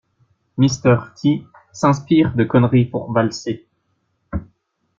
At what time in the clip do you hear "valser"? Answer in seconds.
3.13-3.67